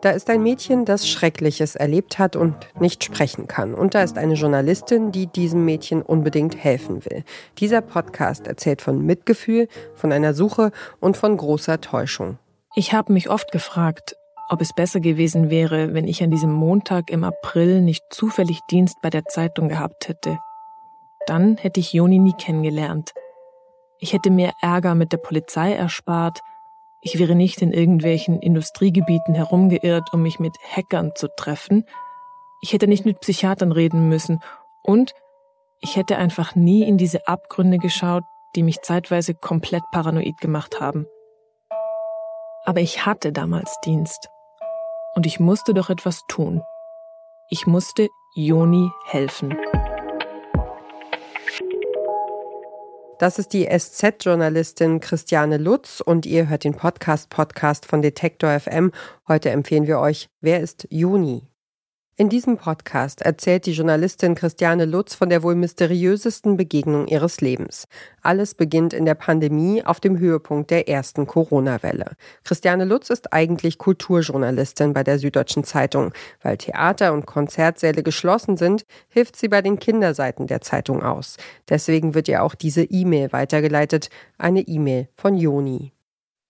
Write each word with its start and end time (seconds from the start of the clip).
Da 0.00 0.10
ist 0.10 0.30
ein 0.30 0.44
Mädchen, 0.44 0.84
das 0.84 1.08
Schreckliches 1.08 1.74
erlebt 1.74 2.20
hat 2.20 2.36
und 2.36 2.54
nicht 2.78 3.02
sprechen 3.02 3.48
kann. 3.48 3.74
Und 3.74 3.94
da 3.94 4.02
ist 4.02 4.16
eine 4.16 4.34
Journalistin, 4.34 5.10
die 5.10 5.26
diesem 5.26 5.64
Mädchen 5.64 6.02
unbedingt 6.02 6.56
helfen 6.56 7.04
will. 7.04 7.24
Dieser 7.58 7.80
Podcast 7.80 8.46
erzählt 8.46 8.80
von 8.80 9.04
Mitgefühl, 9.04 9.66
von 9.94 10.12
einer 10.12 10.34
Suche 10.34 10.70
und 11.00 11.16
von 11.16 11.36
großer 11.36 11.80
Täuschung. 11.80 12.38
Ich 12.76 12.92
habe 12.92 13.12
mich 13.12 13.28
oft 13.28 13.50
gefragt, 13.50 14.14
ob 14.48 14.60
es 14.60 14.72
besser 14.72 15.00
gewesen 15.00 15.50
wäre, 15.50 15.94
wenn 15.94 16.06
ich 16.06 16.22
an 16.22 16.30
diesem 16.30 16.52
Montag 16.52 17.10
im 17.10 17.24
April 17.24 17.80
nicht 17.82 18.04
zufällig 18.10 18.60
Dienst 18.70 18.98
bei 19.02 19.10
der 19.10 19.24
Zeitung 19.24 19.68
gehabt 19.68 20.08
hätte. 20.08 20.38
Dann 21.26 21.56
hätte 21.56 21.80
ich 21.80 21.92
Joni 21.92 22.20
nie 22.20 22.34
kennengelernt. 22.34 23.12
Ich 23.98 24.12
hätte 24.12 24.30
mir 24.30 24.52
Ärger 24.62 24.94
mit 24.94 25.12
der 25.12 25.18
Polizei 25.18 25.72
erspart, 25.74 26.40
ich 27.00 27.18
wäre 27.18 27.34
nicht 27.34 27.62
in 27.62 27.72
irgendwelchen 27.72 28.40
Industriegebieten 28.40 29.34
herumgeirrt, 29.34 30.12
um 30.12 30.22
mich 30.22 30.40
mit 30.40 30.56
Hackern 30.58 31.12
zu 31.14 31.28
treffen. 31.36 31.84
Ich 32.60 32.72
hätte 32.72 32.88
nicht 32.88 33.04
mit 33.04 33.20
Psychiatern 33.20 33.70
reden 33.70 34.08
müssen. 34.08 34.40
Und 34.82 35.12
ich 35.80 35.96
hätte 35.96 36.18
einfach 36.18 36.56
nie 36.56 36.82
in 36.82 36.98
diese 36.98 37.28
Abgründe 37.28 37.78
geschaut, 37.78 38.24
die 38.56 38.62
mich 38.62 38.80
zeitweise 38.82 39.34
komplett 39.34 39.82
paranoid 39.92 40.38
gemacht 40.40 40.80
haben. 40.80 41.06
Aber 42.64 42.80
ich 42.80 43.06
hatte 43.06 43.32
damals 43.32 43.78
Dienst. 43.84 44.28
Und 45.14 45.24
ich 45.26 45.38
musste 45.38 45.74
doch 45.74 45.90
etwas 45.90 46.22
tun. 46.28 46.62
Ich 47.48 47.66
musste 47.66 48.08
Joni 48.34 48.90
helfen. 49.06 49.56
Das 53.18 53.40
ist 53.40 53.52
die 53.52 53.66
SZ-Journalistin 53.66 55.00
Christiane 55.00 55.56
Lutz 55.56 56.00
und 56.00 56.24
ihr 56.24 56.48
hört 56.48 56.62
den 56.62 56.74
Podcast 56.74 57.30
Podcast 57.30 57.84
von 57.84 58.00
Detektor 58.00 58.60
FM. 58.60 58.92
Heute 59.26 59.50
empfehlen 59.50 59.88
wir 59.88 59.98
euch 59.98 60.28
Wer 60.40 60.60
ist 60.60 60.86
Juni? 60.88 61.42
In 62.20 62.28
diesem 62.28 62.56
Podcast 62.56 63.22
erzählt 63.22 63.64
die 63.66 63.70
Journalistin 63.70 64.34
Christiane 64.34 64.86
Lutz 64.86 65.14
von 65.14 65.28
der 65.28 65.44
wohl 65.44 65.54
mysteriösesten 65.54 66.56
Begegnung 66.56 67.06
ihres 67.06 67.40
Lebens. 67.40 67.86
Alles 68.22 68.56
beginnt 68.56 68.92
in 68.92 69.04
der 69.04 69.14
Pandemie 69.14 69.84
auf 69.84 70.00
dem 70.00 70.18
Höhepunkt 70.18 70.72
der 70.72 70.88
ersten 70.88 71.28
Corona-Welle. 71.28 72.16
Christiane 72.42 72.86
Lutz 72.86 73.10
ist 73.10 73.32
eigentlich 73.32 73.78
Kulturjournalistin 73.78 74.94
bei 74.94 75.04
der 75.04 75.20
Süddeutschen 75.20 75.62
Zeitung. 75.62 76.12
Weil 76.42 76.56
Theater 76.56 77.12
und 77.12 77.26
Konzertsäle 77.26 78.02
geschlossen 78.02 78.56
sind, 78.56 78.84
hilft 79.08 79.36
sie 79.36 79.46
bei 79.46 79.62
den 79.62 79.78
Kinderseiten 79.78 80.48
der 80.48 80.60
Zeitung 80.60 81.04
aus. 81.04 81.36
Deswegen 81.68 82.14
wird 82.14 82.26
ihr 82.26 82.42
auch 82.42 82.56
diese 82.56 82.82
E-Mail 82.82 83.32
weitergeleitet, 83.32 84.10
eine 84.38 84.62
E-Mail 84.62 85.08
von 85.14 85.36
Joni. 85.36 85.92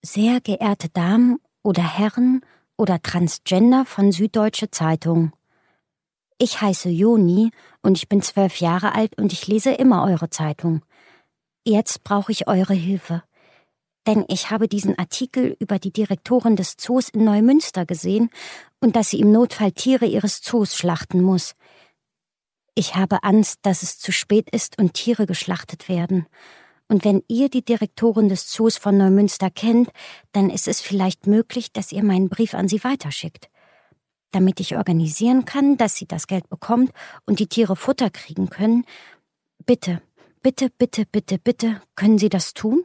Sehr 0.01 0.41
geehrte 0.41 0.89
Damen 0.89 1.37
oder 1.61 1.83
Herren 1.83 2.41
oder 2.75 3.03
Transgender 3.03 3.85
von 3.85 4.11
Süddeutsche 4.11 4.71
Zeitung. 4.71 5.31
Ich 6.41 6.61
heiße 6.61 6.87
Joni 6.87 7.51
und 7.81 7.97
ich 7.97 8.07
bin 8.07 8.21
zwölf 8.21 8.61
Jahre 8.61 8.95
alt 8.95 9.17
und 9.17 9.33
ich 9.33 9.47
lese 9.47 9.71
immer 9.71 10.05
eure 10.05 10.29
Zeitung. 10.29 10.83
Jetzt 11.65 12.05
brauche 12.05 12.31
ich 12.31 12.47
eure 12.47 12.73
Hilfe. 12.73 13.23
Denn 14.07 14.23
ich 14.29 14.49
habe 14.49 14.69
diesen 14.69 14.97
Artikel 14.97 15.57
über 15.59 15.79
die 15.79 15.91
Direktorin 15.91 16.55
des 16.55 16.77
Zoos 16.77 17.09
in 17.09 17.25
Neumünster 17.25 17.85
gesehen 17.85 18.29
und 18.79 18.95
dass 18.95 19.09
sie 19.09 19.19
im 19.19 19.33
Notfall 19.33 19.73
Tiere 19.73 20.05
ihres 20.05 20.41
Zoos 20.41 20.77
schlachten 20.77 21.21
muss. 21.21 21.55
Ich 22.73 22.95
habe 22.95 23.21
Angst, 23.23 23.59
dass 23.63 23.83
es 23.83 23.99
zu 23.99 24.13
spät 24.13 24.49
ist 24.49 24.79
und 24.79 24.93
Tiere 24.93 25.25
geschlachtet 25.25 25.89
werden. 25.89 26.25
Und 26.87 27.03
wenn 27.03 27.21
ihr 27.27 27.49
die 27.49 27.65
Direktorin 27.65 28.29
des 28.29 28.47
Zoos 28.47 28.77
von 28.77 28.97
Neumünster 28.97 29.49
kennt, 29.51 29.89
dann 30.31 30.49
ist 30.49 30.69
es 30.69 30.79
vielleicht 30.79 31.27
möglich, 31.27 31.73
dass 31.73 31.91
ihr 31.91 32.01
meinen 32.01 32.29
Brief 32.29 32.53
an 32.53 32.69
sie 32.69 32.81
weiterschickt 32.85 33.49
damit 34.31 34.59
ich 34.59 34.77
organisieren 34.77 35.45
kann, 35.45 35.77
dass 35.77 35.95
sie 35.95 36.05
das 36.05 36.27
Geld 36.27 36.49
bekommt 36.49 36.91
und 37.25 37.39
die 37.39 37.47
Tiere 37.47 37.75
Futter 37.75 38.09
kriegen 38.09 38.49
können. 38.49 38.85
Bitte, 39.65 40.01
bitte, 40.41 40.69
bitte, 40.77 41.05
bitte, 41.05 41.37
bitte, 41.37 41.81
können 41.95 42.17
Sie 42.17 42.29
das 42.29 42.53
tun? 42.53 42.83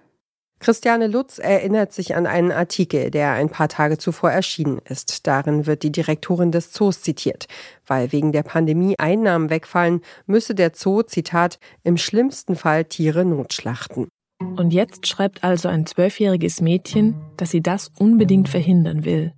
Christiane 0.61 1.09
Lutz 1.09 1.39
erinnert 1.39 1.93
sich 1.93 2.15
an 2.15 2.27
einen 2.27 2.51
Artikel, 2.51 3.11
der 3.11 3.33
ein 3.33 3.51
paar 3.51 3.69
Tage 3.69 3.99
zuvor 3.99 4.31
erschienen 4.31 4.81
ist. 4.89 5.27
Darin 5.27 5.67
wird 5.67 5.83
die 5.83 5.93
Direktorin 5.93 6.53
des 6.53 6.73
Zoos 6.73 7.03
zitiert. 7.03 7.49
Weil 7.87 8.13
wegen 8.13 8.33
der 8.33 8.45
Pandemie 8.45 8.95
Einnahmen 8.99 9.51
wegfallen, 9.51 10.01
müsse 10.27 10.55
der 10.55 10.73
Zoo, 10.75 11.03
Zitat, 11.03 11.59
im 11.83 11.99
schlimmsten 11.99 12.57
Fall 12.57 12.87
Tiere 12.87 13.27
notschlachten. 13.27 14.09
Und 14.41 14.73
jetzt 14.73 15.07
schreibt 15.07 15.45
also 15.45 15.69
ein 15.69 15.85
zwölfjähriges 15.85 16.61
Mädchen, 16.61 17.21
dass 17.37 17.51
sie 17.51 17.63
das 17.63 17.91
unbedingt 17.99 18.49
verhindern 18.49 19.05
will. 19.05 19.35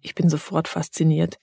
Ich 0.00 0.14
bin 0.14 0.28
sofort 0.28 0.68
fasziniert. 0.68 1.36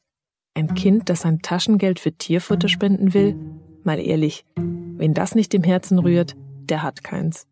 Ein 0.54 0.74
Kind, 0.76 1.10
das 1.10 1.22
sein 1.22 1.42
Taschengeld 1.42 2.00
für 2.00 2.12
Tierfutter 2.12 2.68
spenden 2.68 3.14
will? 3.14 3.36
Mal 3.84 4.00
ehrlich, 4.00 4.46
wen 4.58 5.14
das 5.14 5.34
nicht 5.34 5.54
im 5.54 5.64
Herzen 5.64 5.98
rührt, 5.98 6.36
der 6.70 6.84
hat 6.84 7.04
keins. 7.04 7.48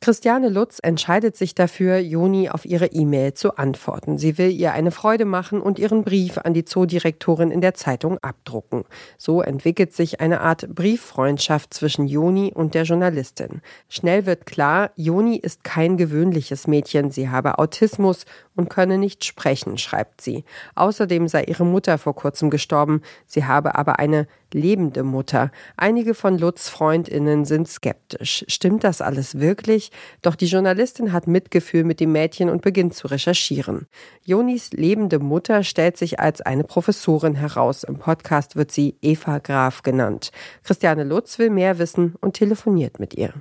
Christiane 0.00 0.48
Lutz 0.48 0.78
entscheidet 0.80 1.36
sich 1.36 1.56
dafür, 1.56 1.98
Joni 1.98 2.50
auf 2.50 2.64
ihre 2.64 2.86
E-Mail 2.86 3.34
zu 3.34 3.56
antworten. 3.56 4.16
Sie 4.16 4.38
will 4.38 4.52
ihr 4.52 4.72
eine 4.72 4.92
Freude 4.92 5.24
machen 5.24 5.60
und 5.60 5.80
ihren 5.80 6.04
Brief 6.04 6.38
an 6.38 6.54
die 6.54 6.64
Zoodirektorin 6.64 7.50
in 7.50 7.60
der 7.60 7.74
Zeitung 7.74 8.16
abdrucken. 8.18 8.84
So 9.18 9.42
entwickelt 9.42 9.92
sich 9.92 10.20
eine 10.20 10.40
Art 10.40 10.72
Brieffreundschaft 10.72 11.74
zwischen 11.74 12.06
Joni 12.06 12.52
und 12.54 12.74
der 12.74 12.84
Journalistin. 12.84 13.60
Schnell 13.88 14.24
wird 14.24 14.46
klar, 14.46 14.92
Joni 14.94 15.36
ist 15.36 15.64
kein 15.64 15.96
gewöhnliches 15.96 16.68
Mädchen. 16.68 17.10
Sie 17.10 17.28
habe 17.28 17.58
Autismus 17.58 18.24
und 18.54 18.70
könne 18.70 18.98
nicht 18.98 19.24
sprechen, 19.24 19.78
schreibt 19.78 20.20
sie. 20.20 20.44
Außerdem 20.76 21.26
sei 21.26 21.42
ihre 21.42 21.66
Mutter 21.66 21.98
vor 21.98 22.14
kurzem 22.14 22.50
gestorben. 22.50 23.02
Sie 23.26 23.46
habe 23.46 23.74
aber 23.74 23.98
eine 23.98 24.28
lebende 24.54 25.02
Mutter. 25.02 25.50
Einige 25.76 26.14
von 26.14 26.38
Lutz 26.38 26.68
Freundinnen 26.68 27.44
sind 27.44 27.68
skeptisch. 27.68 28.44
Stimmt 28.48 28.84
das 28.84 29.00
alles 29.00 29.38
wirklich? 29.38 29.90
Doch 30.22 30.34
die 30.34 30.46
Journalistin 30.46 31.12
hat 31.12 31.26
Mitgefühl 31.26 31.84
mit 31.84 32.00
dem 32.00 32.12
Mädchen 32.12 32.48
und 32.48 32.62
beginnt 32.62 32.94
zu 32.94 33.08
recherchieren. 33.08 33.86
Jonis 34.24 34.72
lebende 34.72 35.18
Mutter 35.18 35.62
stellt 35.62 35.96
sich 35.96 36.20
als 36.20 36.40
eine 36.40 36.64
Professorin 36.64 37.34
heraus. 37.34 37.84
Im 37.84 37.98
Podcast 37.98 38.56
wird 38.56 38.72
sie 38.72 38.96
Eva 39.02 39.38
Graf 39.38 39.82
genannt. 39.82 40.30
Christiane 40.62 41.04
Lutz 41.04 41.38
will 41.38 41.50
mehr 41.50 41.78
wissen 41.78 42.14
und 42.20 42.34
telefoniert 42.34 42.98
mit 43.00 43.14
ihr. 43.14 43.34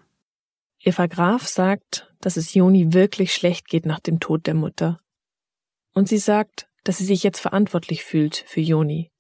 Eva 0.79 1.07
Graf 1.07 1.47
sagt, 1.47 2.13
dass 2.21 2.37
es 2.37 2.53
Joni 2.53 2.93
wirklich 2.93 3.33
schlecht 3.33 3.67
geht 3.67 3.85
nach 3.85 3.99
dem 3.99 4.19
Tod 4.19 4.47
der 4.47 4.53
Mutter. 4.53 4.99
Und 5.93 6.07
sie 6.07 6.19
sagt, 6.19 6.69
dass 6.83 6.99
sie 6.99 7.05
sich 7.05 7.23
jetzt 7.23 7.39
verantwortlich 7.39 8.03
fühlt 8.03 8.35
für 8.47 8.61
Joni. 8.61 9.11